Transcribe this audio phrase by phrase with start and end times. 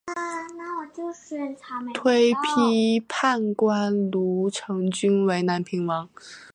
[1.93, 6.09] 推举判官卢成均为南平王。